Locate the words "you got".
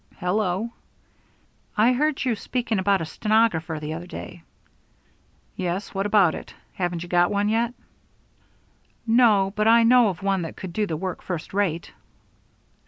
7.03-7.29